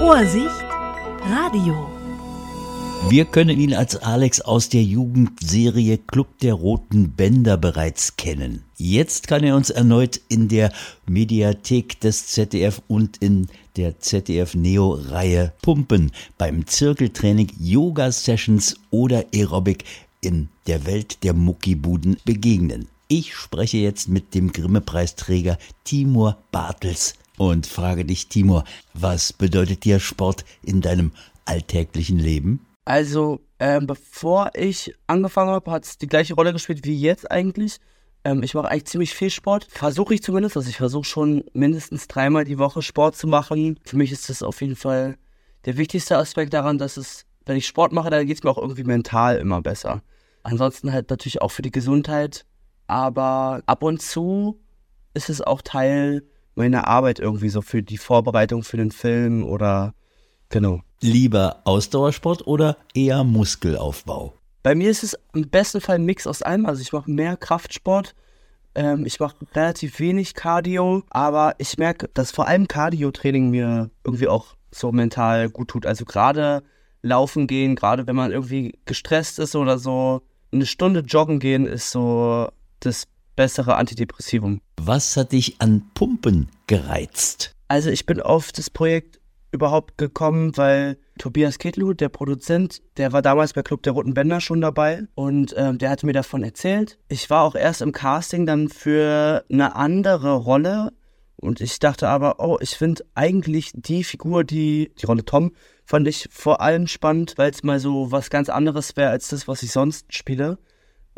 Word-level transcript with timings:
Ohrsicht 0.00 0.46
Radio. 1.24 1.90
Wir 3.08 3.24
können 3.24 3.58
ihn 3.58 3.74
als 3.74 3.96
Alex 3.96 4.40
aus 4.40 4.68
der 4.68 4.84
Jugendserie 4.84 5.98
Club 5.98 6.38
der 6.38 6.54
Roten 6.54 7.10
Bänder 7.10 7.56
bereits 7.56 8.16
kennen. 8.16 8.62
Jetzt 8.76 9.26
kann 9.26 9.42
er 9.42 9.56
uns 9.56 9.70
erneut 9.70 10.20
in 10.28 10.46
der 10.46 10.72
Mediathek 11.06 11.98
des 11.98 12.28
ZDF 12.28 12.80
und 12.86 13.16
in 13.16 13.48
der 13.76 13.98
ZDF 13.98 14.54
Neo 14.54 14.92
Reihe 14.92 15.52
pumpen 15.62 16.12
beim 16.38 16.64
Zirkeltraining, 16.68 17.50
Yoga 17.58 18.12
Sessions 18.12 18.76
oder 18.90 19.24
Aerobic 19.34 19.84
in 20.20 20.48
der 20.68 20.86
Welt 20.86 21.24
der 21.24 21.34
Muckibuden 21.34 22.18
begegnen. 22.24 22.86
Ich 23.08 23.34
spreche 23.34 23.78
jetzt 23.78 24.08
mit 24.08 24.32
dem 24.36 24.52
Grimme-Preisträger 24.52 25.58
Timur 25.82 26.36
Bartels 26.52 27.14
und 27.38 27.66
frage 27.66 28.04
dich, 28.04 28.28
Timur, 28.28 28.64
was 28.94 29.32
bedeutet 29.32 29.84
dir 29.84 30.00
Sport 30.00 30.44
in 30.62 30.80
deinem 30.80 31.12
alltäglichen 31.44 32.18
Leben? 32.18 32.66
Also, 32.84 33.40
ähm, 33.58 33.86
bevor 33.86 34.50
ich 34.54 34.94
angefangen 35.06 35.50
habe, 35.50 35.70
hat 35.70 35.84
es 35.84 35.98
die 35.98 36.06
gleiche 36.06 36.34
Rolle 36.34 36.52
gespielt 36.52 36.84
wie 36.84 36.98
jetzt 36.98 37.30
eigentlich. 37.30 37.78
Ähm, 38.24 38.42
ich 38.42 38.54
mache 38.54 38.68
eigentlich 38.68 38.86
ziemlich 38.86 39.14
viel 39.14 39.30
Sport. 39.30 39.66
Versuche 39.70 40.14
ich 40.14 40.22
zumindest. 40.22 40.56
Also 40.56 40.68
ich 40.68 40.76
versuche 40.76 41.04
schon 41.04 41.44
mindestens 41.52 42.08
dreimal 42.08 42.44
die 42.44 42.58
Woche 42.58 42.82
Sport 42.82 43.16
zu 43.16 43.26
machen. 43.26 43.78
Für 43.84 43.96
mich 43.96 44.12
ist 44.12 44.28
das 44.28 44.42
auf 44.42 44.60
jeden 44.60 44.76
Fall 44.76 45.16
der 45.64 45.76
wichtigste 45.76 46.16
Aspekt 46.16 46.52
daran, 46.54 46.78
dass 46.78 46.96
es, 46.96 47.24
wenn 47.46 47.56
ich 47.56 47.66
Sport 47.66 47.92
mache, 47.92 48.10
dann 48.10 48.26
geht 48.26 48.38
es 48.38 48.42
mir 48.42 48.50
auch 48.50 48.58
irgendwie 48.58 48.84
mental 48.84 49.36
immer 49.38 49.60
besser. 49.60 50.02
Ansonsten 50.42 50.92
halt 50.92 51.10
natürlich 51.10 51.42
auch 51.42 51.50
für 51.50 51.62
die 51.62 51.70
Gesundheit. 51.70 52.44
Aber 52.86 53.62
ab 53.66 53.82
und 53.82 54.00
zu 54.00 54.60
ist 55.14 55.28
es 55.28 55.42
auch 55.42 55.62
Teil 55.62 56.22
meiner 56.58 56.86
Arbeit 56.86 57.18
irgendwie 57.20 57.48
so 57.48 57.62
für 57.62 57.82
die 57.82 57.98
Vorbereitung 57.98 58.62
für 58.62 58.76
den 58.76 58.90
Film 58.90 59.44
oder 59.44 59.94
genau. 60.50 60.82
Lieber 61.00 61.62
Ausdauersport 61.64 62.46
oder 62.46 62.76
eher 62.94 63.24
Muskelaufbau? 63.24 64.34
Bei 64.62 64.74
mir 64.74 64.90
ist 64.90 65.04
es 65.04 65.16
im 65.32 65.48
besten 65.48 65.80
Fall 65.80 65.94
ein 65.94 66.04
Mix 66.04 66.26
aus 66.26 66.42
allem. 66.42 66.66
Also 66.66 66.82
ich 66.82 66.92
mache 66.92 67.10
mehr 67.10 67.36
Kraftsport, 67.36 68.14
ähm, 68.74 69.06
ich 69.06 69.20
mache 69.20 69.36
relativ 69.54 70.00
wenig 70.00 70.34
Cardio, 70.34 71.04
aber 71.10 71.54
ich 71.58 71.78
merke, 71.78 72.10
dass 72.12 72.32
vor 72.32 72.48
allem 72.48 72.68
Cardio-Training 72.68 73.50
mir 73.50 73.90
irgendwie 74.04 74.28
auch 74.28 74.56
so 74.72 74.92
mental 74.92 75.48
gut 75.48 75.68
tut. 75.68 75.86
Also 75.86 76.04
gerade 76.04 76.62
laufen 77.02 77.46
gehen, 77.46 77.76
gerade 77.76 78.06
wenn 78.06 78.16
man 78.16 78.32
irgendwie 78.32 78.78
gestresst 78.84 79.38
ist 79.38 79.54
oder 79.54 79.78
so, 79.78 80.22
eine 80.52 80.66
Stunde 80.66 81.00
joggen 81.00 81.38
gehen 81.38 81.66
ist 81.66 81.90
so 81.90 82.48
das 82.80 83.06
bessere 83.38 83.76
Antidepressivum. 83.76 84.60
Was 84.80 85.16
hat 85.16 85.30
dich 85.30 85.60
an 85.60 85.82
Pumpen 85.94 86.48
gereizt? 86.66 87.54
Also 87.68 87.88
ich 87.88 88.04
bin 88.04 88.20
auf 88.20 88.50
das 88.50 88.68
Projekt 88.68 89.20
überhaupt 89.52 89.96
gekommen, 89.96 90.56
weil 90.56 90.98
Tobias 91.18 91.58
Kettelhut, 91.58 92.00
der 92.00 92.08
Produzent, 92.08 92.82
der 92.96 93.12
war 93.12 93.22
damals 93.22 93.52
bei 93.52 93.62
Club 93.62 93.84
der 93.84 93.92
Roten 93.92 94.12
Bänder 94.12 94.40
schon 94.40 94.60
dabei 94.60 95.04
und 95.14 95.54
ähm, 95.56 95.78
der 95.78 95.90
hatte 95.90 96.04
mir 96.04 96.12
davon 96.12 96.42
erzählt. 96.42 96.98
Ich 97.08 97.30
war 97.30 97.44
auch 97.44 97.54
erst 97.54 97.80
im 97.80 97.92
Casting 97.92 98.44
dann 98.44 98.68
für 98.68 99.44
eine 99.48 99.76
andere 99.76 100.34
Rolle 100.34 100.92
und 101.36 101.60
ich 101.60 101.78
dachte 101.78 102.08
aber, 102.08 102.40
oh, 102.40 102.58
ich 102.60 102.70
finde 102.70 103.04
eigentlich 103.14 103.70
die 103.72 104.02
Figur, 104.02 104.42
die, 104.42 104.90
die 105.00 105.06
Rolle 105.06 105.24
Tom, 105.24 105.52
fand 105.84 106.08
ich 106.08 106.28
vor 106.32 106.60
allem 106.60 106.88
spannend, 106.88 107.34
weil 107.36 107.52
es 107.52 107.62
mal 107.62 107.78
so 107.78 108.10
was 108.10 108.30
ganz 108.30 108.48
anderes 108.48 108.96
wäre 108.96 109.10
als 109.10 109.28
das, 109.28 109.46
was 109.46 109.62
ich 109.62 109.70
sonst 109.70 110.12
spiele. 110.12 110.58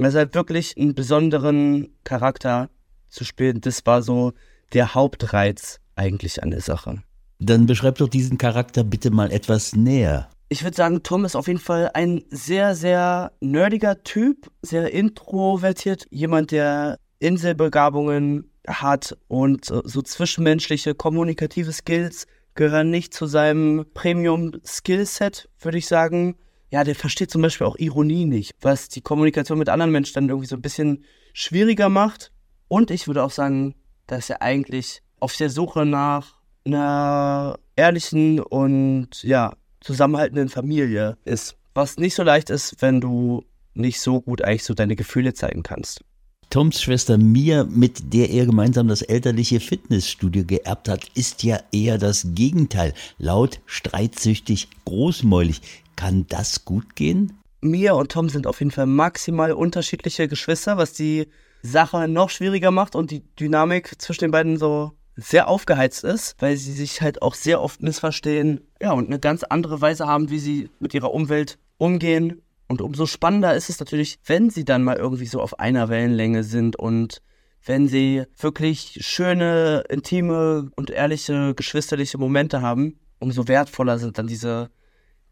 Also 0.04 0.18
halt 0.18 0.34
wirklich 0.34 0.76
einen 0.76 0.94
besonderen 0.94 1.88
Charakter 2.04 2.70
zu 3.08 3.24
spielen, 3.24 3.60
das 3.60 3.84
war 3.86 4.02
so 4.02 4.32
der 4.72 4.94
Hauptreiz 4.94 5.80
eigentlich 5.96 6.42
an 6.42 6.50
der 6.50 6.60
Sache. 6.60 7.02
Dann 7.38 7.66
beschreib 7.66 7.98
doch 7.98 8.08
diesen 8.08 8.38
Charakter 8.38 8.84
bitte 8.84 9.10
mal 9.10 9.32
etwas 9.32 9.74
näher. 9.74 10.28
Ich 10.48 10.64
würde 10.64 10.76
sagen, 10.76 11.02
Tom 11.02 11.24
ist 11.24 11.36
auf 11.36 11.46
jeden 11.46 11.60
Fall 11.60 11.90
ein 11.94 12.22
sehr, 12.30 12.74
sehr 12.74 13.32
nerdiger 13.40 14.02
Typ, 14.02 14.50
sehr 14.62 14.92
introvertiert, 14.92 16.06
jemand, 16.10 16.50
der 16.50 16.98
Inselbegabungen 17.18 18.50
hat 18.66 19.16
und 19.28 19.64
so 19.66 20.02
zwischenmenschliche, 20.02 20.94
kommunikative 20.94 21.72
Skills 21.72 22.26
gehören 22.54 22.90
nicht 22.90 23.14
zu 23.14 23.26
seinem 23.26 23.86
Premium-Skillset, 23.94 25.48
würde 25.60 25.78
ich 25.78 25.86
sagen. 25.86 26.36
Ja, 26.70 26.84
der 26.84 26.94
versteht 26.94 27.30
zum 27.30 27.42
Beispiel 27.42 27.66
auch 27.66 27.76
Ironie 27.76 28.26
nicht, 28.26 28.54
was 28.60 28.88
die 28.88 29.00
Kommunikation 29.00 29.58
mit 29.58 29.68
anderen 29.68 29.90
Menschen 29.90 30.14
dann 30.14 30.28
irgendwie 30.28 30.46
so 30.46 30.56
ein 30.56 30.62
bisschen 30.62 31.04
schwieriger 31.32 31.88
macht. 31.88 32.32
Und 32.68 32.90
ich 32.90 33.06
würde 33.08 33.24
auch 33.24 33.32
sagen, 33.32 33.74
dass 34.06 34.30
er 34.30 34.42
eigentlich 34.42 35.02
auf 35.18 35.36
der 35.36 35.50
Suche 35.50 35.84
nach 35.84 36.36
einer 36.64 37.58
ehrlichen 37.74 38.40
und 38.40 39.22
ja, 39.22 39.54
zusammenhaltenden 39.80 40.48
Familie 40.48 41.16
ist. 41.24 41.56
Was 41.74 41.96
nicht 41.96 42.14
so 42.14 42.22
leicht 42.22 42.50
ist, 42.50 42.80
wenn 42.80 43.00
du 43.00 43.44
nicht 43.74 44.00
so 44.00 44.20
gut 44.20 44.42
eigentlich 44.42 44.64
so 44.64 44.74
deine 44.74 44.96
Gefühle 44.96 45.34
zeigen 45.34 45.62
kannst. 45.62 46.04
Toms 46.50 46.82
Schwester 46.82 47.16
Mia, 47.16 47.62
mit 47.62 48.12
der 48.12 48.28
er 48.30 48.44
gemeinsam 48.44 48.88
das 48.88 49.02
elterliche 49.02 49.60
Fitnessstudio 49.60 50.44
geerbt 50.44 50.88
hat, 50.88 51.06
ist 51.14 51.44
ja 51.44 51.60
eher 51.70 51.96
das 51.96 52.26
Gegenteil. 52.34 52.92
Laut, 53.18 53.60
streitsüchtig, 53.66 54.66
großmäulig. 54.84 55.60
Kann 55.94 56.26
das 56.28 56.64
gut 56.64 56.96
gehen? 56.96 57.38
Mia 57.60 57.92
und 57.92 58.10
Tom 58.10 58.28
sind 58.28 58.48
auf 58.48 58.58
jeden 58.58 58.72
Fall 58.72 58.86
maximal 58.86 59.52
unterschiedliche 59.52 60.26
Geschwister, 60.26 60.76
was 60.76 60.92
die 60.92 61.28
Sache 61.62 62.08
noch 62.08 62.30
schwieriger 62.30 62.72
macht 62.72 62.96
und 62.96 63.12
die 63.12 63.22
Dynamik 63.38 64.02
zwischen 64.02 64.24
den 64.24 64.30
beiden 64.32 64.56
so 64.56 64.90
sehr 65.14 65.46
aufgeheizt 65.46 66.02
ist, 66.02 66.34
weil 66.40 66.56
sie 66.56 66.72
sich 66.72 67.00
halt 67.00 67.22
auch 67.22 67.34
sehr 67.36 67.62
oft 67.62 67.80
missverstehen, 67.80 68.66
ja, 68.82 68.90
und 68.90 69.06
eine 69.06 69.20
ganz 69.20 69.44
andere 69.44 69.80
Weise 69.80 70.08
haben, 70.08 70.30
wie 70.30 70.40
sie 70.40 70.68
mit 70.80 70.94
ihrer 70.94 71.14
Umwelt 71.14 71.58
umgehen. 71.78 72.42
Und 72.70 72.82
umso 72.82 73.06
spannender 73.06 73.56
ist 73.56 73.68
es 73.68 73.80
natürlich, 73.80 74.20
wenn 74.26 74.48
sie 74.48 74.64
dann 74.64 74.84
mal 74.84 74.96
irgendwie 74.96 75.26
so 75.26 75.40
auf 75.40 75.58
einer 75.58 75.88
Wellenlänge 75.88 76.44
sind 76.44 76.76
und 76.76 77.20
wenn 77.64 77.88
sie 77.88 78.22
wirklich 78.38 78.98
schöne, 79.00 79.82
intime 79.88 80.70
und 80.76 80.88
ehrliche, 80.88 81.52
geschwisterliche 81.56 82.16
Momente 82.16 82.62
haben, 82.62 83.00
umso 83.18 83.48
wertvoller 83.48 83.98
sind 83.98 84.18
dann 84.18 84.28
diese 84.28 84.70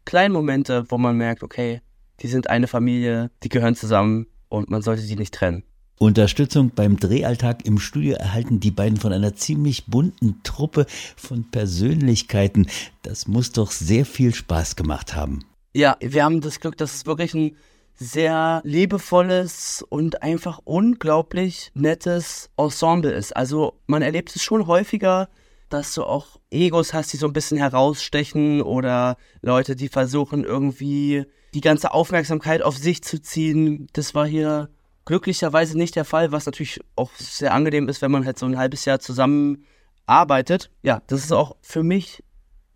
kleinen 0.03 0.33
Momente, 0.33 0.83
wo 0.89 0.97
man 0.97 1.15
merkt, 1.15 1.41
okay, 1.41 1.79
die 2.19 2.27
sind 2.27 2.49
eine 2.49 2.67
Familie, 2.67 3.31
die 3.41 3.47
gehören 3.47 3.75
zusammen 3.75 4.27
und 4.49 4.69
man 4.69 4.81
sollte 4.81 5.01
sie 5.01 5.15
nicht 5.15 5.33
trennen. 5.33 5.63
Unterstützung 5.97 6.71
beim 6.75 6.97
Drehalltag 6.97 7.65
im 7.65 7.79
Studio 7.79 8.15
erhalten 8.15 8.59
die 8.59 8.71
beiden 8.71 8.99
von 8.99 9.13
einer 9.13 9.33
ziemlich 9.33 9.85
bunten 9.85 10.43
Truppe 10.43 10.87
von 11.15 11.49
Persönlichkeiten. 11.49 12.67
Das 13.01 13.29
muss 13.29 13.53
doch 13.53 13.71
sehr 13.71 14.05
viel 14.05 14.35
Spaß 14.35 14.75
gemacht 14.75 15.15
haben. 15.15 15.45
Ja, 15.73 15.97
wir 15.99 16.23
haben 16.23 16.41
das 16.41 16.59
Glück, 16.59 16.77
dass 16.77 16.95
es 16.95 17.05
wirklich 17.05 17.33
ein 17.33 17.55
sehr 17.95 18.61
liebevolles 18.63 19.85
und 19.87 20.23
einfach 20.23 20.59
unglaublich 20.63 21.71
nettes 21.75 22.49
Ensemble 22.57 23.11
ist. 23.11 23.35
Also 23.35 23.79
man 23.85 24.01
erlebt 24.01 24.35
es 24.35 24.41
schon 24.41 24.67
häufiger, 24.67 25.29
dass 25.69 25.93
du 25.93 26.03
auch 26.03 26.39
Egos 26.49 26.93
hast, 26.93 27.13
die 27.13 27.17
so 27.17 27.27
ein 27.27 27.33
bisschen 27.33 27.57
herausstechen 27.57 28.61
oder 28.61 29.17
Leute, 29.41 29.75
die 29.75 29.89
versuchen 29.89 30.43
irgendwie 30.43 31.25
die 31.53 31.61
ganze 31.61 31.93
Aufmerksamkeit 31.93 32.61
auf 32.63 32.77
sich 32.77 33.03
zu 33.03 33.21
ziehen. 33.21 33.87
Das 33.93 34.15
war 34.15 34.25
hier 34.25 34.69
glücklicherweise 35.05 35.77
nicht 35.77 35.95
der 35.95 36.05
Fall, 36.05 36.31
was 36.31 36.45
natürlich 36.45 36.79
auch 36.95 37.11
sehr 37.15 37.53
angenehm 37.53 37.89
ist, 37.89 38.01
wenn 38.01 38.11
man 38.11 38.25
halt 38.25 38.39
so 38.39 38.45
ein 38.45 38.57
halbes 38.57 38.85
Jahr 38.85 38.99
zusammen 38.99 39.65
arbeitet. 40.05 40.71
Ja, 40.81 41.01
das 41.07 41.23
ist 41.23 41.31
auch 41.31 41.57
für 41.61 41.83
mich 41.83 42.23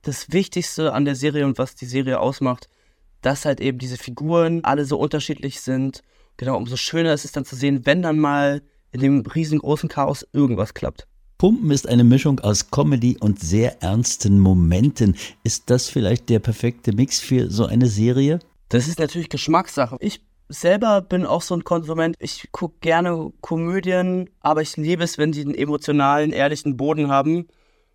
das 0.04 0.32
Wichtigste 0.32 0.94
an 0.94 1.06
der 1.06 1.16
Serie 1.16 1.46
und 1.46 1.58
was 1.58 1.76
die 1.76 1.86
Serie 1.86 2.20
ausmacht, 2.20 2.68
dass 3.24 3.46
halt 3.46 3.60
eben 3.60 3.80
diese 3.80 3.98
Figuren 3.98 4.64
alle 4.64 4.86
so 4.86 5.00
unterschiedlich 5.00 5.62
sind. 5.62 6.04
Genau, 6.38 6.58
umso 6.58 6.76
schöner 6.76 7.14
ist 7.14 7.26
es 7.26 7.32
dann 7.32 7.46
zu 7.46 7.56
sehen, 7.56 7.86
wenn 7.86 8.04
dann 8.04 8.20
mal 8.20 8.62
in 8.92 9.00
dem 9.00 9.22
riesengroßen 9.22 9.90
Chaos 9.90 10.28
irgendwas 10.34 10.76
klappt. 10.76 11.08
Pumpen 11.40 11.72
ist 11.72 11.90
eine 11.90 12.04
Mischung 12.04 12.40
aus 12.40 12.70
Comedy 12.70 13.18
und 13.20 13.40
sehr 13.40 13.82
ernsten 13.82 14.40
Momenten. 14.40 15.16
Ist 15.44 15.70
das 15.70 15.90
vielleicht 15.90 16.30
der 16.30 16.40
perfekte 16.40 16.94
Mix 16.94 17.20
für 17.20 17.50
so 17.50 17.66
eine 17.66 17.88
Serie? 17.88 18.40
Das 18.70 18.88
ist 18.88 19.00
natürlich 19.00 19.30
Geschmackssache. 19.30 19.98
Ich 20.00 20.22
selber 20.48 21.02
bin 21.02 21.26
auch 21.26 21.42
so 21.42 21.56
ein 21.56 21.64
Konsument. 21.64 22.16
Ich 22.20 22.50
gucke 22.52 22.76
gerne 22.82 23.34
Komödien, 23.42 24.30
aber 24.40 24.62
ich 24.62 24.78
liebe 24.78 25.04
es, 25.04 25.18
wenn 25.18 25.32
die 25.32 25.42
einen 25.42 25.56
emotionalen, 25.56 26.32
ehrlichen 26.32 26.78
Boden 26.78 27.10
haben. 27.10 27.48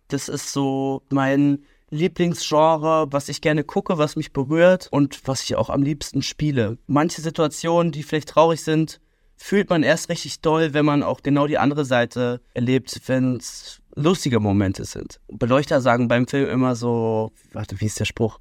Das 0.09 0.27
ist 0.27 0.51
so 0.51 1.01
mein 1.09 1.63
Lieblingsgenre, 1.89 3.07
was 3.11 3.29
ich 3.29 3.41
gerne 3.41 3.63
gucke, 3.63 3.97
was 3.97 4.15
mich 4.15 4.33
berührt 4.33 4.87
und 4.91 5.21
was 5.25 5.43
ich 5.43 5.55
auch 5.55 5.69
am 5.69 5.83
liebsten 5.83 6.21
spiele. 6.21 6.77
Manche 6.87 7.21
Situationen, 7.21 7.91
die 7.91 8.03
vielleicht 8.03 8.29
traurig 8.29 8.63
sind, 8.63 8.99
fühlt 9.35 9.69
man 9.69 9.83
erst 9.83 10.09
richtig 10.09 10.41
doll, 10.41 10.73
wenn 10.73 10.85
man 10.85 11.03
auch 11.03 11.21
genau 11.21 11.47
die 11.47 11.57
andere 11.57 11.85
Seite 11.85 12.41
erlebt, 12.53 13.01
wenn 13.07 13.37
es 13.37 13.81
lustige 13.95 14.39
Momente 14.39 14.85
sind. 14.85 15.19
Beleuchter 15.27 15.81
sagen 15.81 16.07
beim 16.07 16.27
Film 16.27 16.49
immer 16.49 16.75
so, 16.75 17.31
warte, 17.53 17.79
wie 17.79 17.85
ist 17.85 17.99
der 17.99 18.05
Spruch? 18.05 18.39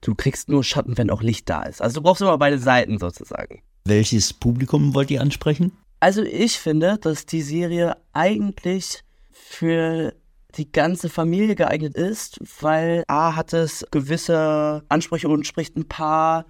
du 0.00 0.14
kriegst 0.14 0.48
nur 0.48 0.64
Schatten, 0.64 0.98
wenn 0.98 1.10
auch 1.10 1.22
Licht 1.22 1.48
da 1.48 1.62
ist. 1.62 1.82
Also 1.82 2.00
du 2.00 2.02
brauchst 2.02 2.22
immer 2.22 2.38
beide 2.38 2.58
Seiten 2.58 2.98
sozusagen. 2.98 3.62
Welches 3.84 4.32
Publikum 4.32 4.94
wollt 4.94 5.10
ihr 5.10 5.20
ansprechen? 5.20 5.72
Also 6.00 6.22
ich 6.22 6.58
finde, 6.58 6.98
dass 6.98 7.26
die 7.26 7.42
Serie 7.42 7.96
eigentlich 8.12 9.02
für 9.32 10.14
die 10.54 10.72
ganze 10.72 11.08
Familie 11.08 11.54
geeignet 11.54 11.94
ist, 11.94 12.40
weil 12.60 13.04
A 13.06 13.36
hat 13.36 13.52
es 13.52 13.86
gewisse 13.90 14.82
Ansprüche 14.88 15.28
und 15.28 15.46
spricht 15.46 15.76
ein 15.76 15.88
paar 15.88 16.46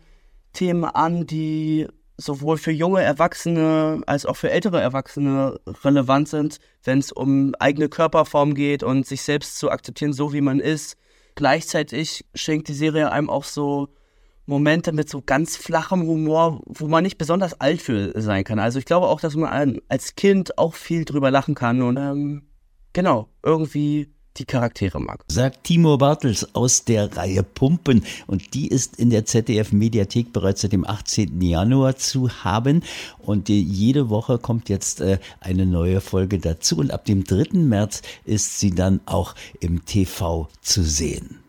Themen 0.52 0.84
an, 0.84 1.26
die 1.26 1.88
sowohl 2.16 2.58
für 2.58 2.72
junge 2.72 3.02
Erwachsene 3.02 4.02
als 4.06 4.26
auch 4.26 4.36
für 4.36 4.50
ältere 4.50 4.80
Erwachsene 4.80 5.60
relevant 5.84 6.28
sind, 6.28 6.58
wenn 6.82 6.98
es 6.98 7.12
um 7.12 7.54
eigene 7.60 7.88
Körperform 7.88 8.54
geht 8.54 8.82
und 8.82 9.06
sich 9.06 9.22
selbst 9.22 9.58
zu 9.58 9.70
akzeptieren, 9.70 10.12
so 10.12 10.32
wie 10.32 10.40
man 10.40 10.58
ist. 10.58 10.96
Gleichzeitig 11.36 12.24
schenkt 12.34 12.68
die 12.68 12.74
Serie 12.74 13.12
einem 13.12 13.30
auch 13.30 13.44
so 13.44 13.88
Momente 14.46 14.92
mit 14.92 15.08
so 15.08 15.22
ganz 15.22 15.56
flachem 15.56 16.02
Humor, 16.06 16.60
wo 16.66 16.88
man 16.88 17.04
nicht 17.04 17.18
besonders 17.18 17.60
alt 17.60 17.82
für 17.82 18.12
sein 18.20 18.42
kann. 18.42 18.58
Also 18.58 18.78
ich 18.78 18.86
glaube 18.86 19.06
auch, 19.06 19.20
dass 19.20 19.36
man 19.36 19.80
als 19.88 20.16
Kind 20.16 20.58
auch 20.58 20.74
viel 20.74 21.04
drüber 21.04 21.30
lachen 21.30 21.54
kann 21.54 21.82
und 21.82 21.98
ähm, 21.98 22.47
genau, 22.92 23.28
irgendwie 23.42 24.08
die 24.38 24.44
Charaktere 24.44 25.00
mag. 25.00 25.24
Sagt 25.28 25.64
Timo 25.64 25.96
Bartels 25.98 26.54
aus 26.54 26.84
der 26.84 27.16
Reihe 27.16 27.42
Pumpen 27.42 28.04
und 28.26 28.54
die 28.54 28.68
ist 28.68 28.96
in 28.96 29.10
der 29.10 29.24
ZDF 29.24 29.72
Mediathek 29.72 30.32
bereits 30.32 30.62
seit 30.62 30.72
dem 30.72 30.86
18. 30.86 31.40
Januar 31.40 31.96
zu 31.96 32.30
haben 32.44 32.82
und 33.18 33.48
jede 33.48 34.08
Woche 34.08 34.38
kommt 34.38 34.68
jetzt 34.68 35.00
äh, 35.00 35.18
eine 35.40 35.66
neue 35.66 36.00
Folge 36.00 36.38
dazu 36.38 36.78
und 36.78 36.92
ab 36.92 37.04
dem 37.04 37.24
3. 37.24 37.58
März 37.58 38.02
ist 38.24 38.60
sie 38.60 38.70
dann 38.70 39.00
auch 39.06 39.34
im 39.60 39.84
TV 39.84 40.48
zu 40.60 40.82
sehen. 40.82 41.40